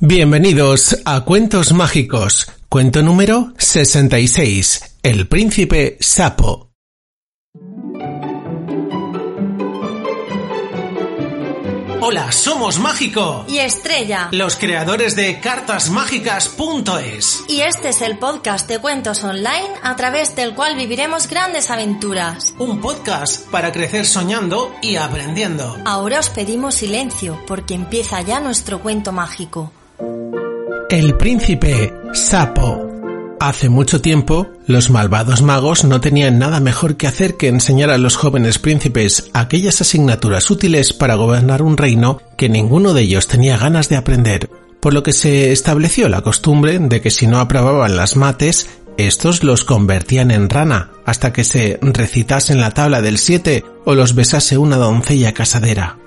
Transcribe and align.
Bienvenidos 0.00 1.00
a 1.04 1.24
Cuentos 1.24 1.72
Mágicos. 1.72 2.50
Cuento 2.68 3.02
número 3.02 3.54
66. 3.56 4.98
El 5.02 5.28
Príncipe 5.28 5.96
Sapo. 6.00 6.63
Hola, 12.06 12.30
somos 12.32 12.78
Mágico. 12.78 13.46
y 13.48 13.60
Estrella. 13.60 14.28
Los 14.30 14.56
creadores 14.56 15.16
de 15.16 15.40
cartasmágicas.es. 15.40 17.44
Y 17.48 17.62
este 17.62 17.88
es 17.88 18.02
el 18.02 18.18
podcast 18.18 18.68
de 18.68 18.78
cuentos 18.78 19.24
online 19.24 19.70
a 19.82 19.96
través 19.96 20.36
del 20.36 20.54
cual 20.54 20.76
viviremos 20.76 21.30
grandes 21.30 21.70
aventuras. 21.70 22.54
Un 22.58 22.82
podcast 22.82 23.48
para 23.48 23.72
crecer 23.72 24.04
soñando 24.04 24.70
y 24.82 24.96
aprendiendo. 24.96 25.78
Ahora 25.86 26.20
os 26.20 26.28
pedimos 26.28 26.74
silencio 26.74 27.42
porque 27.46 27.72
empieza 27.72 28.20
ya 28.20 28.38
nuestro 28.38 28.80
cuento 28.80 29.10
mágico. 29.10 29.72
El 30.90 31.16
Príncipe 31.16 31.90
Sapo. 32.12 32.93
Hace 33.44 33.68
mucho 33.68 34.00
tiempo, 34.00 34.48
los 34.66 34.88
malvados 34.88 35.42
magos 35.42 35.84
no 35.84 36.00
tenían 36.00 36.38
nada 36.38 36.60
mejor 36.60 36.96
que 36.96 37.06
hacer 37.06 37.36
que 37.36 37.48
enseñar 37.48 37.90
a 37.90 37.98
los 37.98 38.16
jóvenes 38.16 38.58
príncipes 38.58 39.28
aquellas 39.34 39.82
asignaturas 39.82 40.50
útiles 40.50 40.94
para 40.94 41.16
gobernar 41.16 41.60
un 41.60 41.76
reino 41.76 42.22
que 42.38 42.48
ninguno 42.48 42.94
de 42.94 43.02
ellos 43.02 43.26
tenía 43.26 43.58
ganas 43.58 43.90
de 43.90 43.96
aprender, 43.96 44.48
por 44.80 44.94
lo 44.94 45.02
que 45.02 45.12
se 45.12 45.52
estableció 45.52 46.08
la 46.08 46.22
costumbre 46.22 46.78
de 46.78 47.02
que 47.02 47.10
si 47.10 47.26
no 47.26 47.38
aprobaban 47.38 47.96
las 47.96 48.16
mates, 48.16 48.66
estos 48.96 49.44
los 49.44 49.62
convertían 49.62 50.30
en 50.30 50.48
rana 50.48 50.92
hasta 51.04 51.34
que 51.34 51.44
se 51.44 51.78
recitasen 51.82 52.62
la 52.62 52.70
tabla 52.70 53.02
del 53.02 53.18
siete 53.18 53.62
o 53.84 53.94
los 53.94 54.14
besase 54.14 54.56
una 54.56 54.78
doncella 54.78 55.34
casadera. 55.34 55.98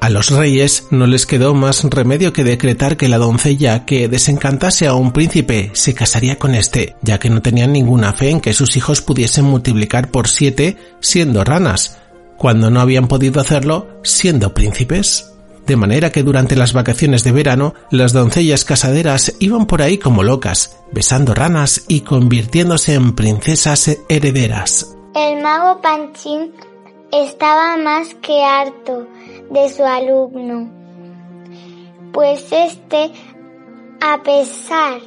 A 0.00 0.10
los 0.10 0.30
reyes 0.30 0.86
no 0.90 1.06
les 1.08 1.26
quedó 1.26 1.54
más 1.54 1.82
remedio 1.82 2.32
que 2.32 2.44
decretar 2.44 2.96
que 2.96 3.08
la 3.08 3.18
doncella 3.18 3.84
que 3.84 4.08
desencantase 4.08 4.86
a 4.86 4.94
un 4.94 5.12
príncipe 5.12 5.70
se 5.74 5.92
casaría 5.92 6.38
con 6.38 6.54
éste, 6.54 6.94
ya 7.02 7.18
que 7.18 7.30
no 7.30 7.42
tenían 7.42 7.72
ninguna 7.72 8.12
fe 8.12 8.30
en 8.30 8.40
que 8.40 8.52
sus 8.52 8.76
hijos 8.76 9.02
pudiesen 9.02 9.44
multiplicar 9.44 10.10
por 10.10 10.28
siete 10.28 10.76
siendo 11.00 11.42
ranas, 11.42 11.98
cuando 12.36 12.70
no 12.70 12.80
habían 12.80 13.08
podido 13.08 13.40
hacerlo 13.40 13.88
siendo 14.04 14.54
príncipes. 14.54 15.32
De 15.66 15.76
manera 15.76 16.10
que 16.10 16.22
durante 16.22 16.54
las 16.54 16.72
vacaciones 16.72 17.24
de 17.24 17.32
verano 17.32 17.74
las 17.90 18.12
doncellas 18.12 18.64
casaderas 18.64 19.34
iban 19.40 19.66
por 19.66 19.82
ahí 19.82 19.98
como 19.98 20.22
locas, 20.22 20.76
besando 20.92 21.34
ranas 21.34 21.82
y 21.88 22.02
convirtiéndose 22.02 22.94
en 22.94 23.14
princesas 23.14 23.98
herederas. 24.08 24.94
El 25.14 25.42
mago 25.42 25.80
Panchín 25.82 26.52
estaba 27.12 27.76
más 27.76 28.14
que 28.22 28.44
harto 28.44 29.06
de 29.50 29.68
su 29.68 29.84
alumno, 29.84 30.70
pues 32.12 32.50
este, 32.52 33.12
a 34.00 34.22
pesar 34.22 35.00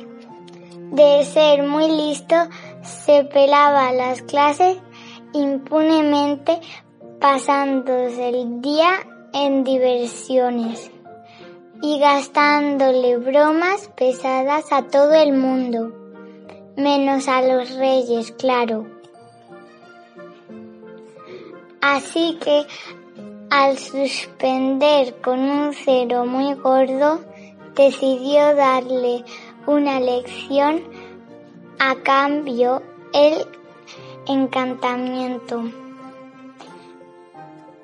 de 0.92 1.24
ser 1.26 1.64
muy 1.64 1.88
listo, 1.88 2.36
se 2.82 3.24
pelaba 3.24 3.92
las 3.94 4.22
clases 4.24 4.78
impunemente 5.34 6.60
pasándose 7.20 8.30
el 8.30 8.62
día 8.62 8.92
en 9.34 9.64
diversiones 9.64 10.92
y 11.82 12.00
gastándole 12.00 13.18
bromas 13.18 13.90
pesadas 13.96 14.72
a 14.72 14.84
todo 14.84 15.14
el 15.14 15.34
mundo, 15.34 15.94
menos 16.76 17.28
a 17.28 17.42
los 17.42 17.76
reyes, 17.76 18.32
claro. 18.34 18.88
Así 21.82 22.38
que 22.44 22.66
al 23.52 23.78
suspender 23.78 25.20
con 25.20 25.40
un 25.42 25.74
cero 25.74 26.26
muy 26.26 26.54
gordo, 26.54 27.20
decidió 27.76 28.56
darle 28.56 29.26
una 29.68 30.00
lección 30.00 30.82
a 31.78 31.96
cambio 31.96 32.82
el 33.12 33.46
encantamiento. 34.26 35.64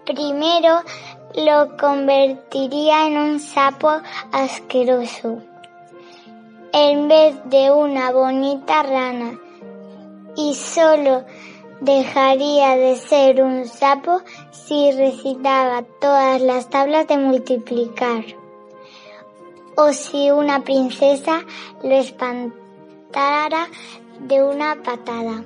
Primero 0.06 0.80
lo 1.36 1.76
convertiría 1.76 3.08
en 3.08 3.18
un 3.18 3.40
sapo 3.42 3.92
asqueroso, 4.32 5.42
en 6.72 7.10
vez 7.10 7.36
de 7.44 7.72
una 7.72 8.14
bonita 8.14 8.84
rana, 8.84 9.38
y 10.38 10.56
solo 10.56 11.26
dejaría 11.82 12.76
de 12.76 12.96
ser 12.96 13.42
un 13.42 13.68
sapo 13.68 14.22
si 14.52 14.92
recitaba 14.92 15.84
todas 16.02 16.42
las 16.42 16.70
tablas 16.70 17.08
de 17.08 17.18
multiplicar 17.18 18.24
o 19.76 19.94
si 19.94 20.32
una 20.32 20.64
princesa 20.64 21.44
lo 21.84 21.92
espantara 21.92 23.68
de 24.28 24.44
una 24.44 24.76
patada. 24.84 25.44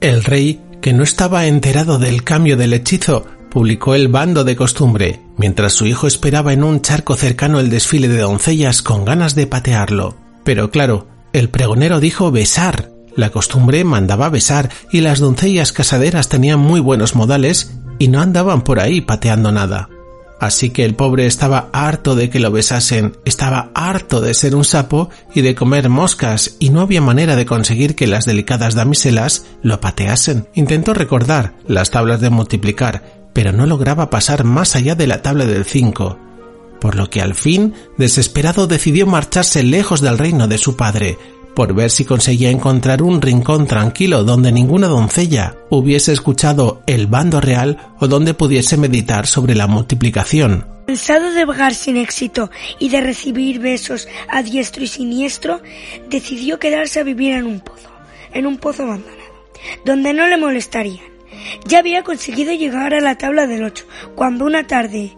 El 0.00 0.22
rey, 0.22 0.60
que 0.80 0.92
no 0.92 1.02
estaba 1.02 1.46
enterado 1.46 1.98
del 1.98 2.22
cambio 2.22 2.56
del 2.56 2.72
hechizo, 2.72 3.24
publicó 3.50 3.94
el 3.94 4.08
bando 4.08 4.44
de 4.44 4.54
costumbre, 4.54 5.20
mientras 5.36 5.72
su 5.72 5.86
hijo 5.86 6.06
esperaba 6.06 6.52
en 6.52 6.62
un 6.62 6.80
charco 6.80 7.16
cercano 7.16 7.58
el 7.58 7.70
desfile 7.70 8.06
de 8.06 8.18
doncellas 8.18 8.82
con 8.82 9.04
ganas 9.04 9.34
de 9.34 9.46
patearlo. 9.46 10.14
Pero 10.44 10.70
claro, 10.70 11.08
el 11.32 11.48
pregonero 11.48 11.98
dijo 11.98 12.30
besar, 12.30 12.90
la 13.16 13.30
costumbre 13.30 13.82
mandaba 13.84 14.28
besar 14.28 14.70
y 14.92 15.00
las 15.00 15.18
doncellas 15.18 15.72
casaderas 15.72 16.28
tenían 16.28 16.60
muy 16.60 16.80
buenos 16.80 17.14
modales 17.14 17.72
y 17.98 18.08
no 18.08 18.20
andaban 18.20 18.62
por 18.62 18.78
ahí 18.78 19.00
pateando 19.00 19.52
nada. 19.52 19.88
Así 20.38 20.68
que 20.68 20.84
el 20.84 20.94
pobre 20.94 21.26
estaba 21.26 21.70
harto 21.72 22.14
de 22.14 22.28
que 22.28 22.40
lo 22.40 22.50
besasen, 22.50 23.16
estaba 23.24 23.70
harto 23.74 24.20
de 24.20 24.34
ser 24.34 24.54
un 24.54 24.64
sapo 24.64 25.08
y 25.34 25.40
de 25.40 25.54
comer 25.54 25.88
moscas 25.88 26.56
y 26.58 26.68
no 26.68 26.82
había 26.82 27.00
manera 27.00 27.36
de 27.36 27.46
conseguir 27.46 27.94
que 27.94 28.06
las 28.06 28.26
delicadas 28.26 28.74
damiselas 28.74 29.46
lo 29.62 29.80
pateasen. 29.80 30.48
Intentó 30.54 30.92
recordar 30.92 31.54
las 31.66 31.90
tablas 31.90 32.20
de 32.20 32.28
multiplicar, 32.28 33.02
pero 33.32 33.52
no 33.52 33.64
lograba 33.64 34.10
pasar 34.10 34.44
más 34.44 34.76
allá 34.76 34.94
de 34.94 35.06
la 35.06 35.22
tabla 35.22 35.46
del 35.46 35.64
5, 35.64 36.18
por 36.80 36.96
lo 36.96 37.08
que 37.08 37.22
al 37.22 37.34
fin, 37.34 37.74
desesperado, 37.96 38.66
decidió 38.66 39.06
marcharse 39.06 39.62
lejos 39.62 40.02
del 40.02 40.18
reino 40.18 40.48
de 40.48 40.58
su 40.58 40.76
padre, 40.76 41.18
por 41.56 41.74
ver 41.74 41.90
si 41.90 42.04
conseguía 42.04 42.50
encontrar 42.50 43.02
un 43.02 43.22
rincón 43.22 43.66
tranquilo 43.66 44.24
donde 44.24 44.52
ninguna 44.52 44.88
doncella 44.88 45.54
hubiese 45.70 46.12
escuchado 46.12 46.82
el 46.86 47.06
bando 47.06 47.40
real 47.40 47.94
o 47.98 48.06
donde 48.06 48.34
pudiese 48.34 48.76
meditar 48.76 49.26
sobre 49.26 49.54
la 49.54 49.66
multiplicación. 49.66 50.66
Cansado 50.86 51.32
de 51.32 51.46
vagar 51.46 51.74
sin 51.74 51.96
éxito 51.96 52.50
y 52.78 52.90
de 52.90 53.00
recibir 53.00 53.58
besos 53.58 54.06
a 54.28 54.42
diestro 54.42 54.84
y 54.84 54.86
siniestro, 54.86 55.62
decidió 56.10 56.58
quedarse 56.58 57.00
a 57.00 57.04
vivir 57.04 57.32
en 57.32 57.46
un 57.46 57.60
pozo, 57.60 57.88
en 58.34 58.46
un 58.46 58.58
pozo 58.58 58.82
abandonado, 58.82 59.16
donde 59.86 60.12
no 60.12 60.26
le 60.28 60.36
molestarían. 60.36 61.06
Ya 61.64 61.78
había 61.78 62.02
conseguido 62.02 62.52
llegar 62.52 62.92
a 62.92 63.00
la 63.00 63.16
tabla 63.16 63.46
del 63.46 63.64
8, 63.64 63.86
cuando 64.14 64.44
una 64.44 64.66
tarde, 64.66 65.16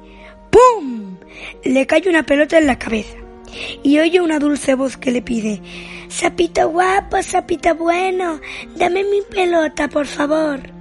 ¡pum! 0.51 1.17
le 1.65 1.87
cae 1.89 2.09
una 2.09 2.25
pelota 2.25 2.59
en 2.59 2.69
la 2.69 2.79
cabeza 2.79 3.28
y 3.83 3.99
oye 3.99 4.21
una 4.21 4.39
dulce 4.39 4.75
voz 4.75 4.97
que 4.97 5.11
le 5.11 5.23
pide 5.23 5.61
Sapito 6.09 6.71
guapo, 6.71 7.23
sapito 7.23 7.75
bueno, 7.75 8.41
dame 8.77 9.05
mi 9.05 9.21
pelota, 9.31 9.89
por 9.89 10.07
favor. 10.07 10.78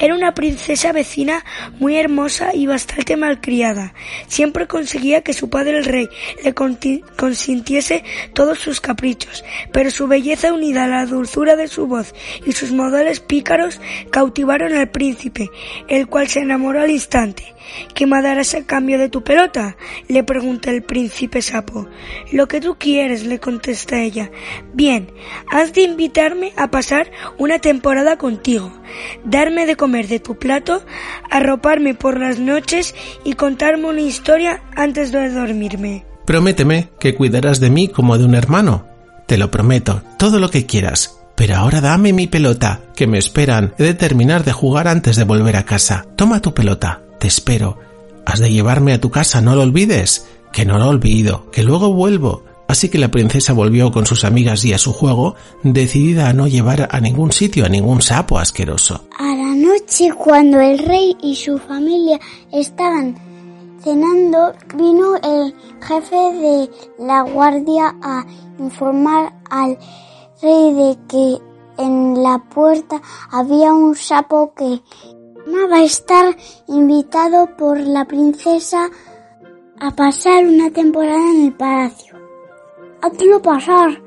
Era 0.00 0.14
una 0.14 0.34
princesa 0.34 0.92
vecina 0.92 1.44
muy 1.78 1.96
hermosa 1.96 2.54
y 2.54 2.66
bastante 2.66 3.16
malcriada. 3.16 3.94
Siempre 4.26 4.66
conseguía 4.66 5.22
que 5.22 5.32
su 5.32 5.48
padre 5.48 5.78
el 5.78 5.84
rey 5.84 6.08
le 6.44 6.54
consintiese 6.54 8.04
todos 8.32 8.58
sus 8.58 8.80
caprichos, 8.80 9.44
pero 9.72 9.90
su 9.90 10.06
belleza 10.06 10.52
unida 10.52 10.84
a 10.84 10.88
la 10.88 11.06
dulzura 11.06 11.56
de 11.56 11.68
su 11.68 11.86
voz 11.86 12.14
y 12.46 12.52
sus 12.52 12.72
modales 12.72 13.20
pícaros 13.20 13.80
cautivaron 14.10 14.74
al 14.74 14.90
príncipe, 14.90 15.50
el 15.88 16.06
cual 16.06 16.28
se 16.28 16.40
enamoró 16.40 16.80
al 16.80 16.90
instante. 16.90 17.56
¿Qué 17.94 18.06
me 18.06 18.22
darás 18.22 18.54
a 18.54 18.64
cambio 18.64 18.98
de 18.98 19.08
tu 19.08 19.22
pelota? 19.22 19.76
le 20.08 20.22
pregunta 20.22 20.70
el 20.70 20.82
príncipe 20.82 21.42
sapo. 21.42 21.88
Lo 22.32 22.46
que 22.48 22.60
tú 22.60 22.76
quieres, 22.78 23.24
le 23.24 23.40
contesta 23.40 24.00
ella. 24.00 24.30
Bien, 24.72 25.10
has 25.50 25.72
de 25.72 25.82
invitarme 25.82 26.52
a 26.56 26.70
pasar 26.70 27.10
una 27.38 27.58
temporada 27.58 28.16
contigo, 28.16 28.72
darme 29.24 29.66
de 29.66 29.76
comer 29.86 30.08
de 30.08 30.18
tu 30.18 30.36
plato, 30.36 30.82
arroparme 31.30 31.94
por 31.94 32.18
las 32.18 32.40
noches 32.40 32.92
y 33.22 33.34
contarme 33.34 33.86
una 33.86 34.00
historia 34.00 34.64
antes 34.74 35.12
de 35.12 35.30
dormirme. 35.30 36.04
Prométeme 36.24 36.88
que 36.98 37.14
cuidarás 37.14 37.60
de 37.60 37.70
mí 37.70 37.86
como 37.86 38.18
de 38.18 38.24
un 38.24 38.34
hermano. 38.34 38.84
Te 39.28 39.38
lo 39.38 39.52
prometo, 39.52 40.02
todo 40.18 40.40
lo 40.40 40.50
que 40.50 40.66
quieras. 40.66 41.20
Pero 41.36 41.54
ahora 41.54 41.80
dame 41.80 42.12
mi 42.12 42.26
pelota, 42.26 42.80
que 42.96 43.06
me 43.06 43.18
esperan. 43.18 43.74
He 43.78 43.84
de 43.84 43.94
terminar 43.94 44.42
de 44.42 44.50
jugar 44.50 44.88
antes 44.88 45.14
de 45.14 45.22
volver 45.22 45.54
a 45.54 45.64
casa. 45.64 46.04
Toma 46.16 46.42
tu 46.42 46.52
pelota, 46.52 47.02
te 47.20 47.28
espero. 47.28 47.78
Has 48.24 48.40
de 48.40 48.50
llevarme 48.50 48.92
a 48.92 49.00
tu 49.00 49.12
casa, 49.12 49.40
no 49.40 49.54
lo 49.54 49.62
olvides. 49.62 50.26
Que 50.52 50.64
no 50.64 50.78
lo 50.80 50.88
olvido, 50.88 51.48
que 51.52 51.62
luego 51.62 51.92
vuelvo. 51.92 52.44
Así 52.68 52.88
que 52.88 52.98
la 52.98 53.10
princesa 53.10 53.52
volvió 53.52 53.92
con 53.92 54.06
sus 54.06 54.24
amigas 54.24 54.64
y 54.64 54.72
a 54.72 54.78
su 54.78 54.92
juego, 54.92 55.36
decidida 55.62 56.28
a 56.28 56.32
no 56.32 56.48
llevar 56.48 56.88
a 56.90 57.00
ningún 57.00 57.32
sitio 57.32 57.64
a 57.64 57.68
ningún 57.68 58.02
sapo 58.02 58.38
asqueroso. 58.38 59.08
A 59.18 59.34
la 59.34 59.54
noche, 59.54 60.10
cuando 60.12 60.60
el 60.60 60.78
rey 60.78 61.16
y 61.22 61.36
su 61.36 61.58
familia 61.58 62.18
estaban 62.52 63.16
cenando, 63.82 64.52
vino 64.74 65.16
el 65.16 65.54
jefe 65.80 66.16
de 66.16 66.70
la 66.98 67.22
guardia 67.22 67.94
a 68.02 68.26
informar 68.58 69.32
al 69.50 69.78
rey 70.42 70.72
de 70.74 70.98
que 71.08 71.38
en 71.78 72.22
la 72.22 72.38
puerta 72.38 73.00
había 73.30 73.72
un 73.72 73.94
sapo 73.94 74.52
que 74.54 74.80
va 75.70 75.76
a 75.76 75.84
estar 75.84 76.36
invitado 76.68 77.56
por 77.56 77.78
la 77.78 78.04
princesa 78.04 78.90
a 79.78 79.90
pasar 79.90 80.44
una 80.44 80.70
temporada 80.70 81.30
en 81.32 81.46
el 81.46 81.52
palacio. 81.52 82.16
Hazlo 83.06 83.40
pasar, 83.40 84.02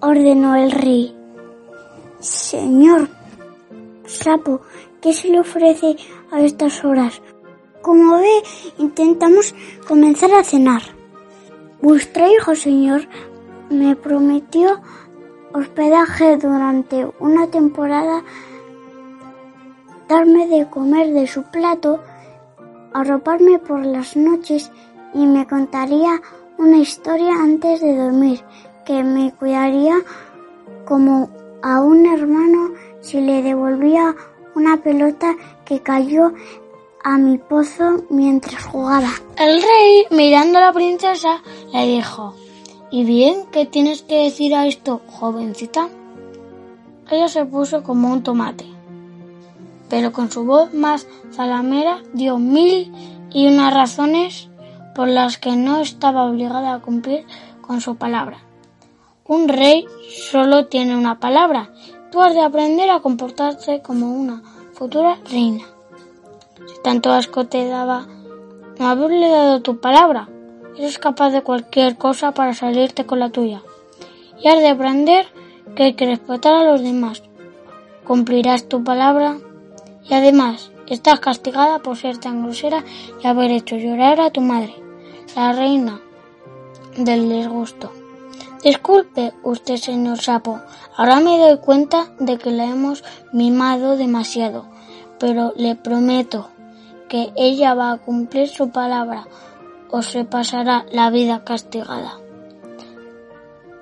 ordenó 0.00 0.56
el 0.56 0.72
rey. 0.72 1.16
Señor 2.18 3.08
sapo, 4.04 4.62
¿qué 5.00 5.12
se 5.12 5.28
le 5.28 5.38
ofrece 5.38 5.96
a 6.32 6.40
estas 6.40 6.84
horas? 6.84 7.22
Como 7.82 8.16
ve, 8.16 8.42
intentamos 8.78 9.54
comenzar 9.86 10.32
a 10.32 10.42
cenar. 10.42 10.82
Vuestro 11.80 12.26
hijo, 12.28 12.56
señor, 12.56 13.02
me 13.70 13.94
prometió 13.94 14.80
hospedaje 15.54 16.36
durante 16.36 17.08
una 17.20 17.46
temporada, 17.46 18.24
darme 20.08 20.48
de 20.48 20.68
comer 20.68 21.12
de 21.12 21.28
su 21.28 21.44
plato, 21.44 22.00
arroparme 22.92 23.60
por 23.60 23.86
las 23.86 24.16
noches 24.16 24.72
y 25.14 25.26
me 25.26 25.46
contaría 25.46 26.20
una 26.58 26.78
historia 26.78 27.32
antes 27.34 27.80
de 27.80 27.96
dormir, 27.96 28.42
que 28.84 29.02
me 29.02 29.32
cuidaría 29.32 29.96
como 30.84 31.28
a 31.62 31.80
un 31.80 32.06
hermano 32.06 32.70
si 33.00 33.20
le 33.20 33.42
devolvía 33.42 34.14
una 34.54 34.78
pelota 34.78 35.34
que 35.64 35.80
cayó 35.80 36.32
a 37.04 37.18
mi 37.18 37.38
pozo 37.38 38.04
mientras 38.10 38.64
jugaba. 38.64 39.10
El 39.36 39.62
rey, 39.62 40.06
mirando 40.10 40.58
a 40.58 40.62
la 40.62 40.72
princesa, 40.72 41.42
le 41.72 41.86
dijo, 41.86 42.34
¿Y 42.90 43.04
bien 43.04 43.46
qué 43.50 43.66
tienes 43.66 44.02
que 44.02 44.24
decir 44.24 44.54
a 44.54 44.66
esto, 44.66 45.00
jovencita? 45.08 45.88
Ella 47.10 47.28
se 47.28 47.44
puso 47.44 47.82
como 47.82 48.12
un 48.12 48.22
tomate, 48.22 48.64
pero 49.88 50.12
con 50.12 50.30
su 50.30 50.44
voz 50.44 50.72
más 50.72 51.06
zalamera 51.32 52.02
dio 52.12 52.38
mil 52.38 52.92
y 53.32 53.48
unas 53.48 53.74
razones 53.74 54.48
por 54.96 55.08
las 55.08 55.36
que 55.36 55.56
no 55.56 55.80
estaba 55.80 56.24
obligada 56.24 56.72
a 56.72 56.80
cumplir 56.80 57.26
con 57.60 57.82
su 57.82 57.96
palabra. 57.96 58.38
Un 59.26 59.46
rey 59.46 59.84
solo 60.08 60.68
tiene 60.68 60.96
una 60.96 61.20
palabra. 61.20 61.70
Tú 62.10 62.22
has 62.22 62.32
de 62.32 62.40
aprender 62.40 62.88
a 62.88 63.00
comportarte 63.00 63.82
como 63.82 64.14
una 64.14 64.42
futura 64.72 65.18
reina. 65.30 65.66
Si 66.66 66.82
tanto 66.82 67.12
asco 67.12 67.46
te 67.46 67.68
daba 67.68 68.06
no 68.78 68.88
haberle 68.88 69.28
dado 69.28 69.60
tu 69.60 69.80
palabra, 69.80 70.30
eres 70.78 70.98
capaz 70.98 71.28
de 71.28 71.42
cualquier 71.42 71.98
cosa 71.98 72.32
para 72.32 72.54
salirte 72.54 73.04
con 73.04 73.18
la 73.18 73.28
tuya. 73.28 73.60
Y 74.42 74.48
has 74.48 74.60
de 74.60 74.68
aprender 74.68 75.26
que 75.74 75.82
hay 75.82 75.92
que 75.92 76.06
respetar 76.06 76.54
a 76.54 76.64
los 76.64 76.80
demás. 76.80 77.22
Cumplirás 78.06 78.66
tu 78.66 78.82
palabra 78.82 79.36
y 80.08 80.14
además 80.14 80.70
estás 80.86 81.20
castigada 81.20 81.80
por 81.80 81.98
ser 81.98 82.16
tan 82.16 82.42
grosera 82.42 82.82
y 83.22 83.26
haber 83.26 83.50
hecho 83.50 83.76
llorar 83.76 84.20
a 84.22 84.30
tu 84.30 84.40
madre 84.40 84.85
la 85.34 85.52
reina 85.52 86.00
del 86.96 87.28
disgusto. 87.28 87.92
Disculpe 88.62 89.32
usted, 89.42 89.76
señor 89.76 90.18
sapo, 90.18 90.60
ahora 90.96 91.20
me 91.20 91.38
doy 91.38 91.58
cuenta 91.58 92.06
de 92.18 92.38
que 92.38 92.50
la 92.50 92.64
hemos 92.64 93.04
mimado 93.32 93.96
demasiado, 93.96 94.66
pero 95.18 95.52
le 95.56 95.76
prometo 95.76 96.48
que 97.08 97.32
ella 97.36 97.74
va 97.74 97.92
a 97.92 97.98
cumplir 97.98 98.48
su 98.48 98.70
palabra 98.70 99.26
o 99.90 100.02
se 100.02 100.24
pasará 100.24 100.84
la 100.90 101.10
vida 101.10 101.44
castigada. 101.44 102.18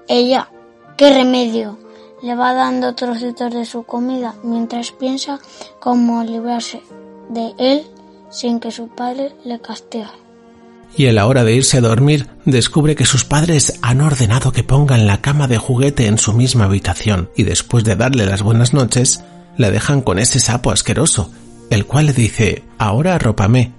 Ella, 0.07 0.51
qué 0.97 1.15
remedio, 1.15 1.79
le 2.23 2.35
va 2.35 2.53
dando 2.53 2.95
trocitos 2.95 3.55
de 3.55 3.65
su 3.65 3.85
comida 3.85 4.35
mientras 4.43 4.93
piensa 4.93 5.39
cómo 5.81 6.23
librarse 6.25 6.83
de 7.31 7.55
él 7.59 7.87
sin 8.29 8.61
que 8.61 8.71
su 8.71 8.89
padre 8.89 9.35
le 9.45 9.61
castigue 9.61 10.24
y 10.97 11.07
a 11.07 11.13
la 11.13 11.27
hora 11.27 11.45
de 11.45 11.55
irse 11.55 11.79
a 11.79 11.81
dormir 11.81 12.29
descubre 12.45 12.95
que 12.95 13.05
sus 13.05 13.25
padres 13.25 13.79
han 13.83 14.01
ordenado 14.01 14.53
que 14.53 14.65
pongan 14.65 15.07
la 15.07 15.21
cama 15.21 15.49
de 15.49 15.59
juguete 15.59 16.07
en 16.07 16.19
su 16.19 16.33
misma 16.33 16.65
habitación 16.65 17.31
y 17.37 17.43
después 17.43 17.85
de 17.85 17.97
darle 17.97 18.27
las 18.27 18.43
buenas 18.43 18.73
noches 18.73 19.25
la 19.57 19.71
dejan 19.71 20.03
con 20.03 20.19
ese 20.19 20.41
sapo 20.41 20.71
asqueroso, 20.71 21.31
el 21.71 21.87
cual 21.87 22.07
le 22.07 22.13
dice 22.13 22.63
ahora 22.79 23.15
arrópame 23.15 23.73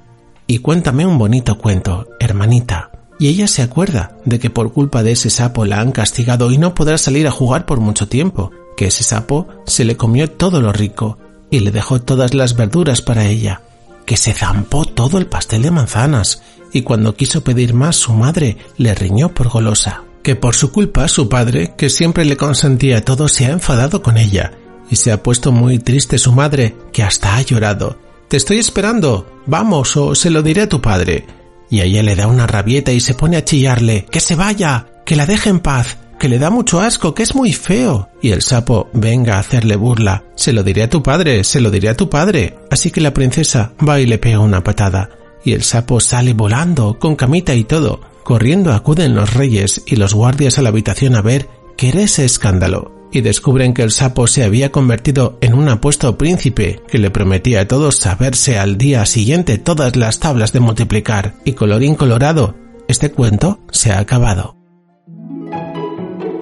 y 0.47 0.59
cuéntame 0.59 1.05
un 1.05 1.17
bonito 1.17 1.57
cuento, 1.57 2.07
hermanita. 2.19 2.91
Y 3.17 3.29
ella 3.29 3.47
se 3.47 3.61
acuerda 3.61 4.17
de 4.25 4.39
que 4.39 4.49
por 4.49 4.73
culpa 4.73 5.01
de 5.01 5.13
ese 5.13 5.29
sapo 5.29 5.65
la 5.65 5.79
han 5.79 5.91
castigado 5.91 6.51
y 6.51 6.57
no 6.57 6.75
podrá 6.75 6.97
salir 6.97 7.27
a 7.27 7.31
jugar 7.31 7.65
por 7.65 7.79
mucho 7.79 8.07
tiempo, 8.07 8.51
que 8.75 8.87
ese 8.87 9.03
sapo 9.03 9.47
se 9.65 9.85
le 9.85 9.95
comió 9.95 10.29
todo 10.29 10.61
lo 10.61 10.73
rico 10.73 11.17
y 11.49 11.59
le 11.59 11.71
dejó 11.71 12.01
todas 12.01 12.33
las 12.33 12.55
verduras 12.55 13.01
para 13.01 13.25
ella, 13.25 13.61
que 14.05 14.17
se 14.17 14.33
zampó 14.33 14.85
todo 14.85 15.17
el 15.17 15.27
pastel 15.27 15.61
de 15.61 15.71
manzanas 15.71 16.41
y 16.75 16.81
cuando 16.81 17.15
quiso 17.15 17.41
pedir 17.41 17.73
más 17.73 17.95
su 17.95 18.11
madre 18.11 18.57
le 18.75 18.93
riñó 18.93 19.33
por 19.33 19.47
golosa, 19.47 20.03
que 20.21 20.35
por 20.35 20.55
su 20.55 20.73
culpa 20.73 21.07
su 21.07 21.29
padre, 21.29 21.73
que 21.77 21.89
siempre 21.89 22.25
le 22.25 22.35
consentía 22.35 23.05
todo, 23.05 23.29
se 23.29 23.45
ha 23.45 23.51
enfadado 23.51 24.01
con 24.01 24.17
ella 24.17 24.51
y 24.91 24.97
se 24.97 25.13
ha 25.13 25.23
puesto 25.23 25.53
muy 25.53 25.79
triste 25.79 26.17
su 26.17 26.33
madre, 26.33 26.75
que 26.91 27.01
hasta 27.01 27.37
ha 27.37 27.41
llorado. 27.43 27.97
Te 28.27 28.35
estoy 28.35 28.57
esperando, 28.57 29.25
vamos, 29.45 29.95
o 29.95 30.15
se 30.15 30.29
lo 30.29 30.43
diré 30.43 30.63
a 30.63 30.69
tu 30.69 30.81
padre. 30.81 31.25
Y 31.69 31.79
ella 31.79 32.03
le 32.03 32.17
da 32.17 32.27
una 32.27 32.45
rabieta 32.45 32.91
y 32.91 32.99
se 32.99 33.13
pone 33.13 33.37
a 33.37 33.45
chillarle, 33.45 34.05
que 34.11 34.19
se 34.19 34.35
vaya, 34.35 35.01
que 35.05 35.15
la 35.15 35.25
deje 35.25 35.49
en 35.49 35.61
paz, 35.61 35.97
que 36.19 36.27
le 36.27 36.39
da 36.39 36.49
mucho 36.49 36.81
asco, 36.81 37.15
que 37.15 37.23
es 37.23 37.35
muy 37.35 37.53
feo. 37.53 38.09
Y 38.21 38.31
el 38.31 38.41
sapo 38.41 38.89
venga 38.91 39.37
a 39.37 39.39
hacerle 39.39 39.77
burla. 39.77 40.25
Se 40.35 40.51
lo 40.51 40.61
diré 40.61 40.83
a 40.83 40.89
tu 40.89 41.01
padre, 41.01 41.45
se 41.45 41.61
lo 41.61 41.71
diré 41.71 41.87
a 41.87 41.95
tu 41.95 42.09
padre. 42.09 42.57
Así 42.69 42.91
que 42.91 42.99
la 42.99 43.13
princesa 43.13 43.71
va 43.87 44.01
y 44.01 44.05
le 44.05 44.17
pega 44.17 44.39
una 44.39 44.61
patada 44.61 45.09
y 45.45 45.53
el 45.53 45.63
sapo 45.63 46.01
sale 46.01 46.33
volando, 46.33 46.99
con 46.99 47.15
camita 47.15 47.55
y 47.55 47.63
todo. 47.63 48.01
Corriendo 48.23 48.73
acuden 48.73 49.15
los 49.15 49.33
reyes 49.33 49.83
y 49.85 49.95
los 49.95 50.13
guardias 50.13 50.57
a 50.57 50.63
la 50.63 50.69
habitación 50.69 51.15
a 51.15 51.21
ver 51.21 51.47
qué 51.77 51.89
era 51.89 52.01
ese 52.01 52.25
escándalo, 52.25 53.07
y 53.11 53.21
descubren 53.21 53.73
que 53.73 53.83
el 53.83 53.91
sapo 53.91 54.27
se 54.27 54.43
había 54.43 54.71
convertido 54.71 55.37
en 55.41 55.53
un 55.53 55.69
apuesto 55.69 56.17
príncipe 56.17 56.81
que 56.87 56.97
le 56.97 57.11
prometía 57.11 57.61
a 57.61 57.67
todos 57.67 57.95
saberse 57.95 58.57
al 58.57 58.77
día 58.77 59.05
siguiente 59.05 59.59
todas 59.59 59.95
las 59.95 60.19
tablas 60.19 60.51
de 60.51 60.59
multiplicar, 60.59 61.35
y 61.45 61.53
colorín 61.53 61.95
colorado, 61.95 62.55
este 62.87 63.11
cuento 63.11 63.59
se 63.71 63.91
ha 63.91 63.99
acabado. 63.99 64.64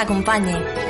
acompañe. 0.00 0.89